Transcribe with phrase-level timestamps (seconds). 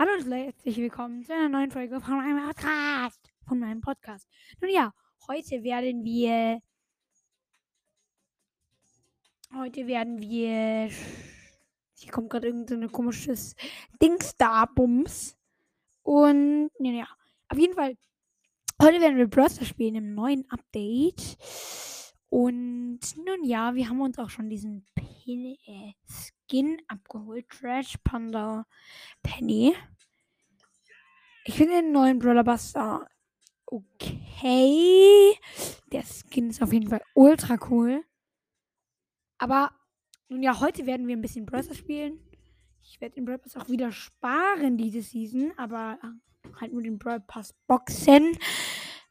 [0.00, 3.20] Hallo und herzlich willkommen zu einer neuen Folge von meinem Podcast.
[3.46, 4.26] Von meinem Podcast.
[4.58, 4.94] Nun ja,
[5.28, 6.62] heute werden wir.
[9.54, 10.88] Heute werden wir.
[11.98, 13.54] Hier kommt gerade irgendein so komisches
[14.00, 15.36] Dings da, Bums.
[16.02, 17.08] Und, ja, ja.
[17.50, 17.94] Auf jeden Fall.
[18.80, 21.36] Heute werden wir Browser spielen im neuen Update.
[22.30, 24.86] Und nun ja, wir haben uns auch schon diesen
[25.22, 27.48] Pin, äh, Skin abgeholt.
[27.48, 28.66] Trash Panda
[29.22, 29.74] Penny.
[31.44, 33.06] Ich finde den neuen Brawler Buster
[33.66, 35.34] okay.
[35.92, 38.04] Der Skin ist auf jeden Fall ultra cool.
[39.38, 39.72] Aber
[40.28, 42.18] nun ja, heute werden wir ein bisschen Brawler spielen.
[42.82, 45.98] Ich werde den Brawl Pass auch wieder sparen diese Season, aber
[46.60, 48.36] halt nur den Brawl Pass Boxen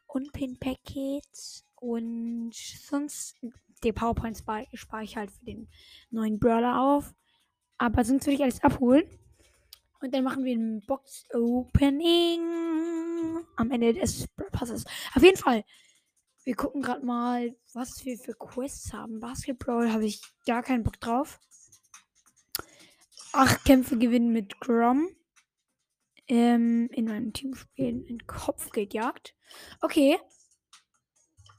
[0.08, 3.38] und Pin Packets und sonst
[3.84, 4.44] die PowerPoints
[4.74, 5.70] spare ich halt für den
[6.10, 7.14] neuen Brawler auf.
[7.78, 9.04] Aber sonst würde ich alles abholen.
[10.02, 12.42] Und dann machen wir ein Box-Opening
[13.58, 14.86] am Ende des Passes.
[15.14, 15.64] Auf jeden Fall.
[16.46, 19.20] Wir gucken gerade mal, was wir für Quests haben.
[19.20, 21.40] Basketball habe ich gar keinen Bock drauf.
[23.34, 25.10] Acht Kämpfe gewinnen mit Grom.
[26.28, 29.36] Ähm, in meinem Team spielen in Kopfgeldjagd.
[29.82, 30.18] Okay.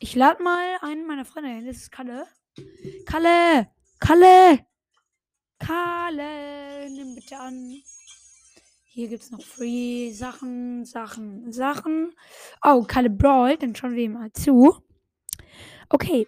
[0.02, 1.66] Ich lade mal einen meiner Freunde ein.
[1.66, 2.26] Das ist Kalle.
[3.04, 3.70] Kalle!
[4.00, 4.66] Kalle!
[5.58, 7.82] Kalle, nimm bitte an.
[8.86, 12.14] Hier gibt es noch Free Sachen, Sachen, Sachen.
[12.64, 14.82] Oh, Kalle Brawl, dann schauen wir mal zu.
[15.90, 16.26] Okay.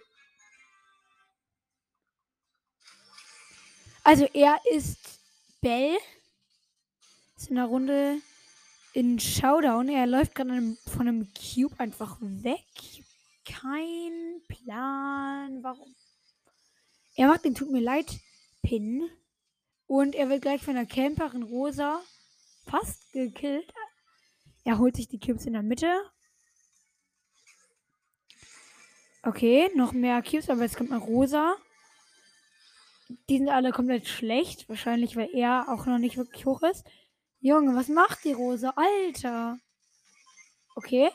[4.03, 4.99] Also er ist
[5.61, 5.97] Bell.
[7.35, 8.21] Ist in der Runde
[8.93, 9.89] in Showdown.
[9.89, 12.61] Er läuft gerade von einem Cube einfach weg.
[13.45, 15.95] Kein Plan, warum.
[17.15, 18.19] Er macht den Tut mir leid
[18.61, 19.09] Pin.
[19.85, 22.01] Und er wird gleich von der Camperin Rosa
[22.65, 23.71] fast gekillt.
[24.63, 25.93] Er holt sich die Cubes in der Mitte.
[29.21, 31.55] Okay, noch mehr Cubes, aber jetzt kommt noch Rosa.
[33.29, 34.67] Die sind alle komplett schlecht.
[34.69, 36.85] Wahrscheinlich, weil er auch noch nicht wirklich hoch ist.
[37.39, 38.73] Junge, was macht die Rosa?
[38.75, 39.59] Alter.
[40.75, 41.11] Okay.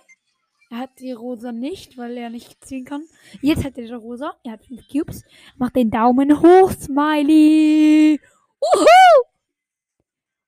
[0.70, 3.04] Er hat die Rosa nicht, weil er nicht ziehen kann.
[3.40, 4.34] Jetzt hat er die Rosa.
[4.44, 5.24] Er hat fünf Cubes.
[5.56, 8.20] Macht den Daumen hoch, Smiley.
[8.60, 9.24] Uhu!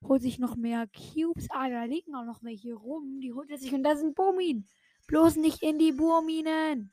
[0.06, 1.46] Holt sich noch mehr Cubes.
[1.50, 3.20] Ah, da liegen auch noch welche rum.
[3.22, 3.72] Die holt er sich.
[3.72, 4.66] Und da sind Bomin.
[5.06, 6.92] Bloß nicht in die Burminen.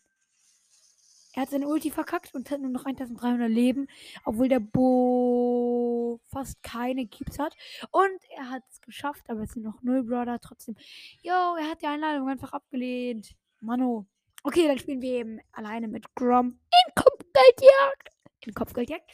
[1.38, 3.86] Er hat seine Ulti verkackt und hat nur noch 1300 Leben,
[4.26, 7.56] obwohl der Bo fast keine Cubes hat.
[7.92, 10.76] Und er hat es geschafft, aber es sind noch null Brother trotzdem.
[11.22, 13.36] Jo, er hat die Einladung einfach abgelehnt.
[13.60, 14.08] Mano.
[14.42, 18.10] Okay, dann spielen wir eben alleine mit Grom in Kopfgeldjagd.
[18.44, 19.08] In Kopfgeldjagd.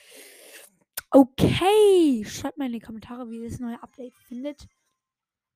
[1.12, 4.66] Okay, schreibt mal in die Kommentare, wie ihr das neue Update findet.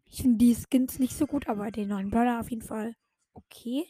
[0.03, 2.93] Ich finde die Skins nicht so gut, aber den neuen Brawler auf jeden Fall
[3.33, 3.87] okay.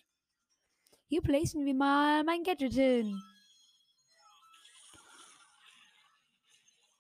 [1.09, 3.22] Hier placen wir mal mein Gadget hin.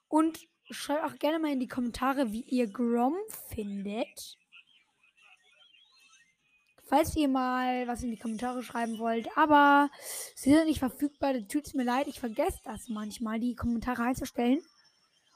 [0.07, 0.39] Und
[0.71, 3.15] schreibt auch gerne mal in die Kommentare, wie ihr Grom
[3.49, 4.37] findet.
[6.85, 9.89] Falls ihr mal was in die Kommentare schreiben wollt, aber
[10.35, 12.07] sie sind nicht verfügbar, dann tut es mir leid.
[12.07, 14.61] Ich vergesse das manchmal, die Kommentare einzustellen.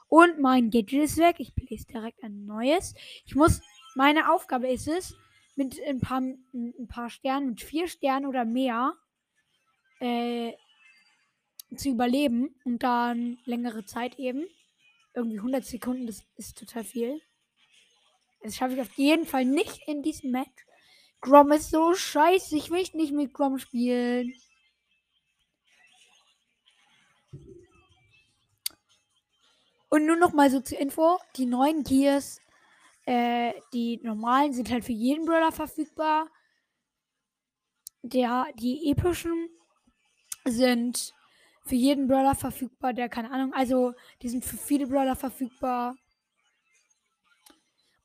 [0.08, 1.36] Und mein Gadget ist weg.
[1.40, 2.94] Ich place direkt ein neues.
[3.26, 3.60] Ich muss,
[3.94, 5.14] meine Aufgabe ist es,
[5.54, 8.94] mit ein paar, ein paar Sternen, mit vier Sternen oder mehr,
[10.00, 10.52] äh,
[11.76, 12.54] zu überleben.
[12.64, 14.46] Und dann längere Zeit eben.
[15.14, 17.20] Irgendwie 100 Sekunden, das ist total viel.
[18.42, 20.66] Das schaffe ich auf jeden Fall nicht in diesem Match.
[21.20, 22.56] Grom ist so scheiße.
[22.56, 24.34] Ich möchte nicht mit Grom spielen.
[29.88, 32.40] Und nur noch mal so zur Info: Die neuen Gears,
[33.06, 36.28] äh, die normalen, sind halt für jeden Brawler verfügbar.
[38.02, 39.48] Der, die epischen
[40.44, 41.14] sind
[41.64, 45.94] für jeden Brawler verfügbar, der keine Ahnung, also die sind für viele Brawler verfügbar.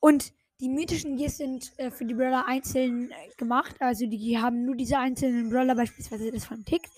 [0.00, 3.76] Und die mythischen Gears sind äh, für die Brawler einzeln äh, gemacht.
[3.80, 6.88] Also die haben nur diese einzelnen Brawler, beispielsweise das von Tick,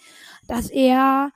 [0.48, 1.32] dass er,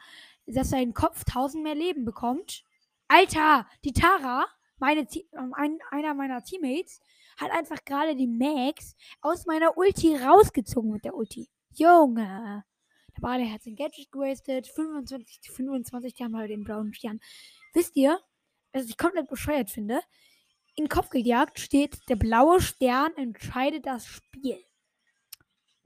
[0.46, 2.64] dass sein Kopf 1000 mehr Leben bekommt.
[3.08, 4.46] Alter, die Tara,
[4.79, 7.00] meine, ähm, ein, einer meiner Teammates,
[7.37, 11.49] hat einfach gerade die Max aus meiner Ulti rausgezogen mit der Ulti.
[11.75, 12.65] Junge.
[13.17, 14.67] Der Bade hat sein Gadget gewastet.
[14.69, 17.21] 25 zu 25, die haben halt den blauen Stern.
[17.73, 18.21] Wisst ihr,
[18.73, 20.00] was ich komplett bescheuert finde?
[20.77, 24.59] In Kopfgeldjagd steht, der blaue Stern entscheidet das Spiel.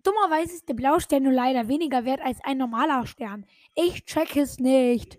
[0.02, 3.44] Dummerweise ist der blaue Stern nur leider weniger wert als ein normaler Stern.
[3.74, 5.18] Ich check es nicht.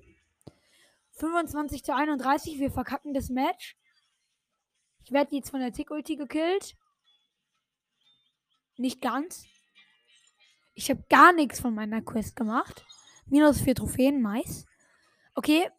[1.19, 3.77] 25 zu 31, wir verkacken das Match.
[5.03, 6.75] Ich werde jetzt von der Tick-Ulti gekillt.
[8.77, 9.45] Nicht ganz.
[10.73, 12.85] Ich habe gar nichts von meiner Quest gemacht.
[13.25, 14.65] Minus vier Trophäen, nice.
[15.35, 15.69] Okay,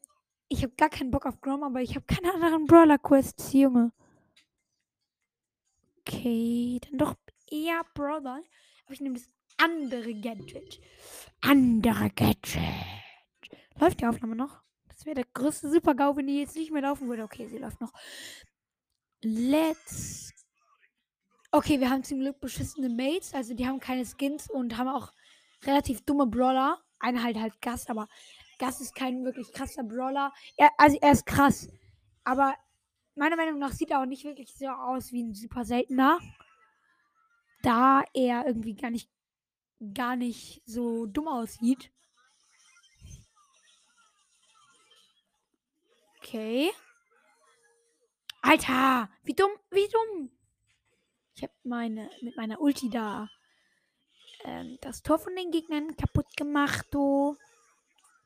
[0.49, 3.93] ich habe gar keinen Bock auf Grom, aber ich habe keine anderen Brawler-Quests, Junge.
[6.01, 7.15] Okay, dann doch
[7.51, 8.43] eher Brawler.
[8.85, 10.81] Aber ich nehme das andere Gadget.
[11.41, 12.59] Andere Gadget.
[13.79, 14.63] Läuft die Aufnahme noch?
[15.01, 17.23] Das wäre der größte Super-GAU, wenn die jetzt nicht mehr laufen würde.
[17.23, 17.91] Okay, sie läuft noch.
[19.23, 20.31] Let's.
[21.51, 23.33] Okay, wir haben zum Glück beschissene Mates.
[23.33, 25.15] Also die haben keine Skins und haben auch
[25.65, 26.83] relativ dumme Brawler.
[26.99, 28.09] Einer halt halt Gast, aber
[28.59, 30.35] Gast ist kein wirklich krasser Brawler.
[30.59, 31.71] Er, also er ist krass.
[32.25, 32.55] Aber
[33.15, 36.19] meiner Meinung nach sieht er auch nicht wirklich so aus wie ein super seltener.
[37.63, 39.09] Da er irgendwie gar nicht,
[39.95, 41.91] gar nicht so dumm aussieht.
[46.31, 46.71] Okay.
[48.41, 50.31] Alter, wie dumm, wie dumm.
[51.35, 53.29] Ich habe meine mit meiner Ulti da
[54.45, 57.37] ähm, das Tor von den Gegnern kaputt gemacht, du.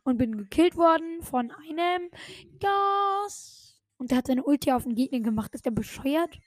[0.02, 2.10] Und bin gekillt worden von einem
[2.60, 3.80] Gas.
[3.96, 5.54] Und der hat seine Ulti auf den Gegner gemacht.
[5.54, 6.38] Ist der bescheuert?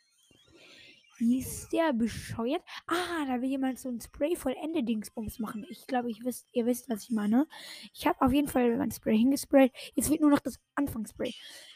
[1.19, 2.61] Ist der bescheuert?
[2.85, 5.65] Ah, da will jemand so ein Spray voll Ende Dingsbums machen.
[5.69, 7.47] Ich glaube, ich wisst, ihr wisst, was ich meine.
[7.93, 9.71] Ich habe auf jeden Fall mein Spray hingesprayt.
[9.95, 11.33] Jetzt wird nur noch das Anfangsspray.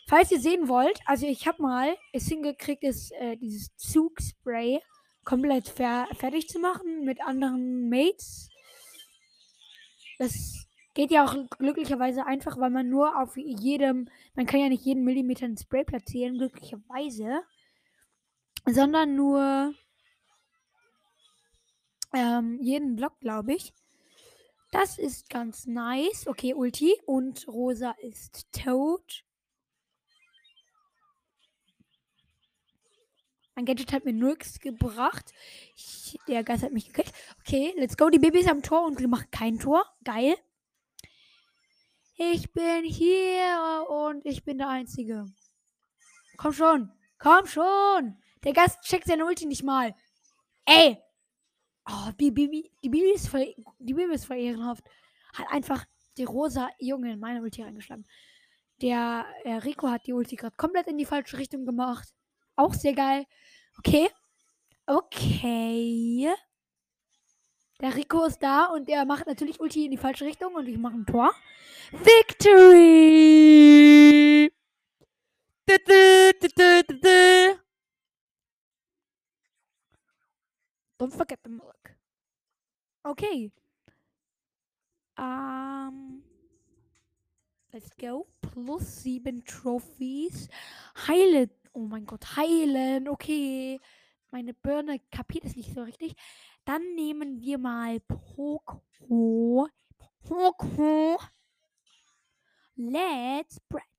[0.08, 4.80] Falls ihr sehen wollt, also ich habe mal es hingekriegt, ist, äh, dieses Zugspray
[5.24, 8.50] komplett fer fertig zu machen mit anderen Mates.
[10.20, 14.86] Das geht ja auch glücklicherweise einfach, weil man nur auf jedem, man kann ja nicht
[14.86, 17.42] jeden Millimeter ein Spray platzieren, glücklicherweise
[18.66, 19.74] sondern nur
[22.14, 23.74] ähm, jeden Block, glaube ich.
[24.72, 26.28] Das ist ganz nice.
[26.28, 26.98] Okay, Ulti.
[27.06, 29.24] Und Rosa ist tot.
[33.56, 35.34] Mein Gadget hat mir nichts gebracht.
[35.76, 37.12] Ich, der Geist hat mich gekillt.
[37.42, 38.10] Okay, let's go.
[38.10, 39.86] Die Babys am Tor und wir machen kein Tor.
[40.06, 40.36] Geil.
[42.16, 45.26] Ich bin hier und ich bin der Einzige.
[46.38, 46.92] Komm schon.
[47.20, 48.18] Komm schon.
[48.44, 49.94] Der Gast checkt seine Ulti nicht mal.
[50.66, 50.98] Ey!
[51.90, 54.84] Oh, die Bibi, die Bibi ist voll, die Bibi ist voll ehrenhaft.
[55.34, 55.86] Hat einfach
[56.18, 58.06] die rosa Junge in meine Ulti reingeschlagen.
[58.82, 62.10] Der äh, Rico hat die Ulti gerade komplett in die falsche Richtung gemacht.
[62.56, 63.26] Auch sehr geil.
[63.78, 64.10] Okay.
[64.86, 66.34] Okay.
[67.80, 70.78] Der Rico ist da und er macht natürlich Ulti in die falsche Richtung und ich
[70.78, 71.34] mache ein Tor.
[71.92, 72.92] Victory!
[75.66, 77.61] Du, du, du,
[81.02, 81.96] Don't forget the milk.
[83.04, 83.50] Okay.
[85.18, 86.22] Um,
[87.74, 88.28] let's go.
[88.40, 90.48] Plus sieben Trophies.
[91.08, 91.50] Heilen.
[91.74, 93.08] Oh mein Gott, heilen.
[93.08, 93.80] Okay.
[94.30, 96.14] Meine Birne kapiert es nicht so richtig.
[96.66, 99.70] Dann nehmen wir mal Poco.
[100.22, 101.20] Poco.
[102.76, 103.91] Let's spread.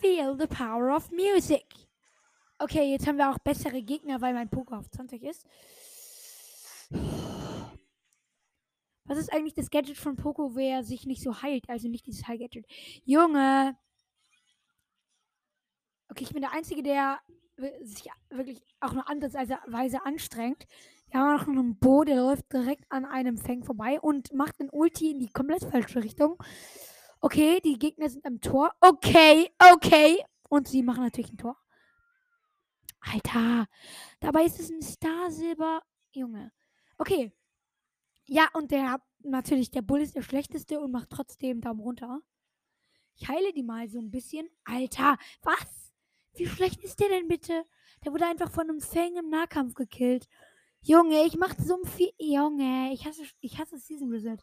[0.00, 1.66] Feel the power of music.
[2.58, 5.46] Okay, jetzt haben wir auch bessere Gegner, weil mein Poker auf 20 ist.
[9.04, 11.68] Was ist eigentlich das Gadget von Poco, wer sich nicht so heilt?
[11.68, 12.66] Also nicht dieses Heil-Gadget.
[13.04, 13.76] Junge!
[16.08, 17.18] Okay, ich bin der Einzige, der
[17.82, 20.66] sich wirklich auch nur andersweise anstrengt.
[21.10, 24.70] Wir haben noch einen Bo, der läuft direkt an einem Fang vorbei und macht einen
[24.70, 26.42] Ulti in die komplett falsche Richtung.
[27.20, 28.72] Okay, die Gegner sind am Tor.
[28.80, 30.24] Okay, okay.
[30.48, 31.56] Und sie machen natürlich ein Tor.
[33.00, 33.66] Alter,
[34.20, 35.82] dabei ist es ein Star Silber.
[36.12, 36.52] Junge.
[36.98, 37.32] Okay.
[38.26, 42.20] Ja, und der natürlich, der Bull ist der schlechteste und macht trotzdem Daumen runter.
[43.16, 44.48] Ich heile die mal so ein bisschen.
[44.64, 45.92] Alter, was?
[46.34, 47.64] Wie schlecht ist der denn bitte?
[48.04, 50.26] Der wurde einfach von einem Fang im Nahkampf gekillt.
[50.80, 52.12] Junge, ich mach so viel.
[52.18, 54.38] Junge, ich hasse, ich hasse Season Reset.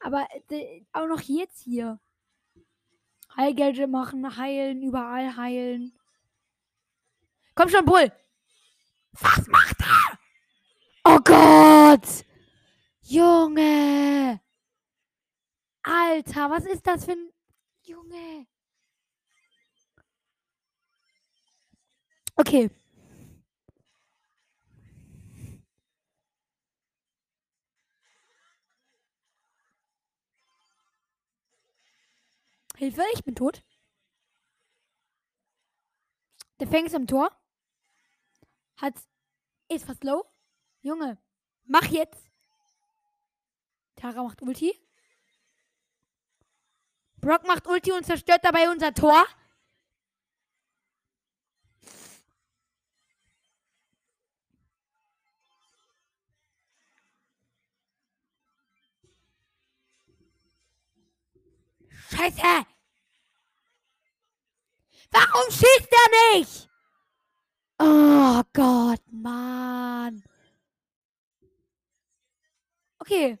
[0.00, 2.00] Aber äh, auch noch jetzt hier.
[3.36, 5.92] Heilgeld machen, heilen, überall heilen.
[7.54, 8.10] Komm schon, Bull!
[9.12, 10.18] Was macht er?
[11.04, 12.24] Oh Gott!
[13.02, 14.40] Junge!
[15.82, 17.32] Alter, was ist das für ein.
[17.82, 18.46] Junge!
[22.36, 22.70] Okay.
[32.78, 33.64] Hilfe, ich bin tot.
[36.60, 37.36] Der Fang ist am Tor.
[38.76, 38.94] Hat.
[39.68, 40.24] Ist fast low.
[40.80, 41.18] Junge.
[41.64, 42.30] Mach jetzt.
[43.96, 44.80] Tara macht Ulti.
[47.16, 49.26] Brock macht Ulti und zerstört dabei unser Tor.
[62.10, 62.66] Scheiße!
[65.10, 66.68] Warum schießt er nicht?
[67.78, 70.22] Oh Gott, Mann.
[72.98, 73.38] Okay.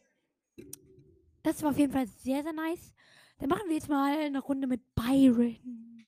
[1.42, 2.92] Das war auf jeden Fall sehr, sehr nice.
[3.38, 6.06] Dann machen wir jetzt mal eine Runde mit Byron.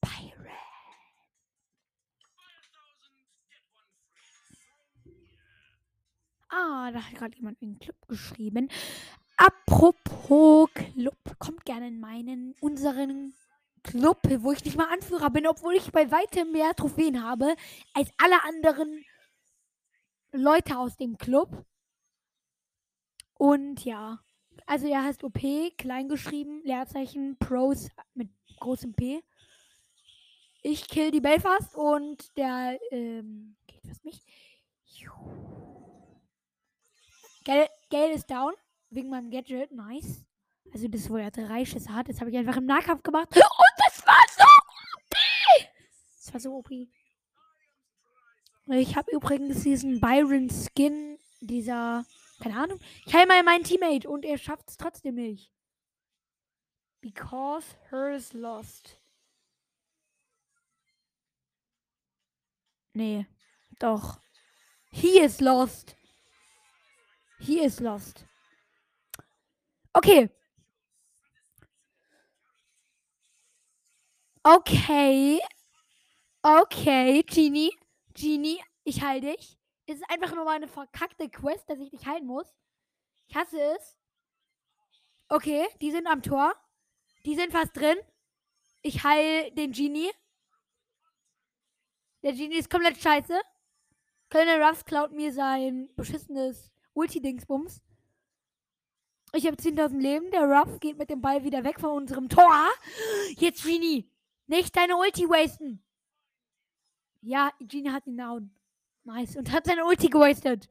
[0.00, 0.46] Byron.
[6.48, 8.68] Ah, da hat gerade jemand in den Club geschrieben.
[9.40, 13.32] Apropos Club, kommt gerne in meinen, unseren
[13.82, 17.56] Club, wo ich nicht mal Anführer bin, obwohl ich bei weitem mehr Trophäen habe
[17.94, 19.02] als alle anderen
[20.32, 21.64] Leute aus dem Club.
[23.38, 24.18] Und ja,
[24.66, 25.40] also er heißt OP,
[25.78, 28.28] klein geschrieben, Leerzeichen, Pros mit
[28.58, 29.22] großem P.
[30.60, 34.20] Ich kill die Belfast und der, ähm, geht was mich.
[37.44, 38.52] Geld ist down,
[38.90, 40.24] wegen meinem Gadget, nice.
[40.72, 43.28] Also das, wo er drei Schüsse hat, das habe ich einfach im Nahkampf gemacht.
[43.34, 43.42] Und
[43.86, 45.68] das war so OP!
[46.16, 46.70] Das war so OP.
[48.72, 52.04] Ich habe übrigens diesen Byron Skin, dieser,
[52.40, 52.78] keine Ahnung.
[53.04, 55.52] Ich heile mal meinen Teammate und er schafft es trotzdem nicht.
[57.00, 59.00] Because hers lost.
[62.92, 63.26] Nee,
[63.78, 64.20] doch.
[64.90, 65.96] He is lost.
[67.38, 68.26] He is lost.
[69.92, 70.30] Okay.
[74.44, 75.40] Okay.
[76.42, 77.70] Okay, Genie.
[78.14, 79.58] Genie, ich heile dich.
[79.86, 82.46] Es ist einfach nur mal eine verkackte Quest, dass ich dich heilen muss.
[83.26, 83.96] Ich hasse es.
[85.28, 86.54] Okay, die sind am Tor.
[87.24, 87.98] Die sind fast drin.
[88.82, 90.10] Ich heile den Genie.
[92.22, 93.38] Der Genie ist komplett scheiße.
[94.30, 97.82] Colonel Ruffs klaut mir sein beschissenes Ulti-Dingsbums.
[99.32, 100.30] Ich habe 10.000 Leben.
[100.30, 102.68] Der Ruff geht mit dem Ball wieder weg von unserem Tor.
[103.36, 104.10] Jetzt, Genie.
[104.46, 105.84] Nicht deine Ulti wasten.
[107.22, 108.50] Ja, Genie hat ihn down.
[109.04, 109.36] Nice.
[109.36, 110.68] Und hat seine Ulti gewastet.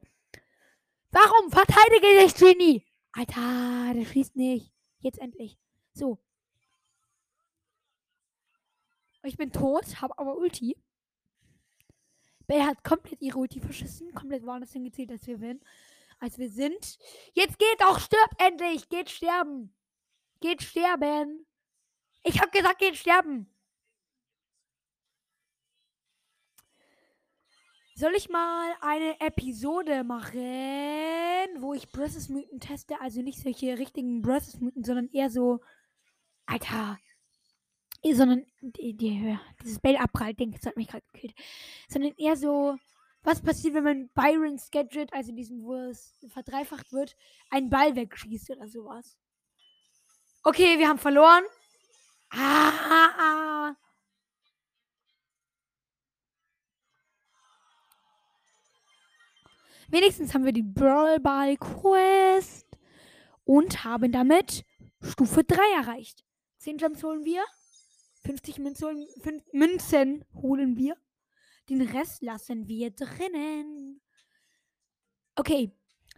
[1.10, 1.50] Warum?
[1.50, 2.84] Verteidige dich, Genie.
[3.12, 4.72] Alter, der schießt nicht.
[4.98, 5.58] Jetzt endlich.
[5.94, 6.18] So.
[9.22, 10.76] Ich bin tot, habe aber Ulti.
[12.46, 14.12] Bell hat komplett ihre Ulti verschissen.
[14.12, 15.60] Komplett woanders hingezählt, als wir werden.
[16.20, 16.98] Als wir sind.
[17.32, 18.88] Jetzt geht doch, stirb endlich.
[18.88, 19.74] Geht sterben.
[20.40, 21.46] Geht sterben.
[22.22, 23.50] Ich hab gesagt, geht sterben.
[28.00, 30.40] Soll ich mal eine Episode machen,
[31.58, 32.98] wo ich Bresses-Mythen teste?
[32.98, 35.60] Also nicht solche richtigen Bresses-Mythen, sondern eher so.
[36.46, 36.98] Alter.
[38.02, 38.46] Sondern.
[38.62, 41.34] Die, die, dieses Bell abprallt, denke ich, das hat mich gerade gekillt.
[41.88, 42.78] Sondern eher so.
[43.22, 47.16] Was passiert, wenn man Byron's Gadget, also diesem, wo es verdreifacht wird,
[47.50, 49.18] einen Ball wegschießt oder sowas?
[50.42, 51.44] Okay, wir haben verloren.
[52.30, 53.74] Ah.
[59.88, 62.66] Wenigstens haben wir die Brawl Ball Quest
[63.44, 64.64] und haben damit
[65.02, 66.24] Stufe 3 erreicht.
[66.58, 67.42] 10 Gems holen wir.
[68.24, 69.08] 50 Münzen,
[69.52, 70.96] Münzen holen wir.
[71.70, 74.00] Den Rest lassen wir drinnen.
[75.36, 75.72] Okay,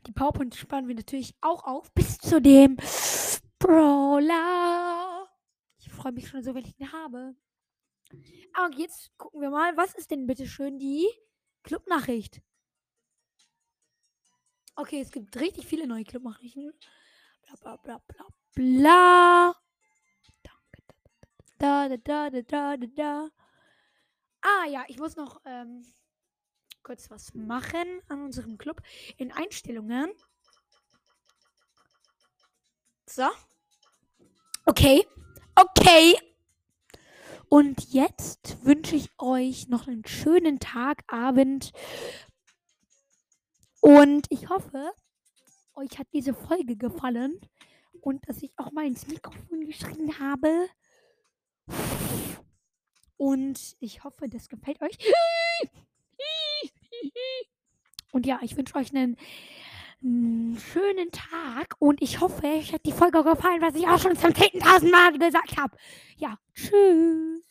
[0.06, 1.92] die Powerpoint sparen wir natürlich auch auf.
[1.94, 2.78] Bis zu dem
[3.58, 5.28] Brawler.
[5.78, 7.36] Ich freue mich schon so, wenn ich ihn habe.
[8.54, 11.06] Aber jetzt gucken wir mal, was ist denn bitte schön die
[11.64, 12.40] Clubnachricht?
[14.74, 16.72] Okay, es gibt richtig viele neue Clubnachrichten.
[17.42, 19.54] Bla bla bla bla bla.
[21.58, 23.41] Da, da, da, da, da, da.
[24.42, 25.86] Ah ja, ich muss noch ähm,
[26.82, 28.82] kurz was machen an unserem Club.
[29.16, 30.10] In Einstellungen.
[33.06, 33.28] So.
[34.66, 35.06] Okay.
[35.54, 36.16] Okay.
[37.48, 41.72] Und jetzt wünsche ich euch noch einen schönen Tag, Abend,
[43.82, 44.92] und ich hoffe,
[45.74, 47.40] euch hat diese Folge gefallen
[48.00, 50.68] und dass ich auch mal ins Mikrofon geschrien habe.
[53.22, 54.98] Und ich hoffe, das gefällt euch.
[58.10, 59.16] Und ja, ich wünsche euch einen,
[60.02, 64.16] einen, schönen Tag und ich hoffe, euch hat die Folge gefallen, was ich auch schon
[64.16, 65.76] zum 10.000 Mal gesagt habe.
[66.16, 67.41] Ja, tschüss.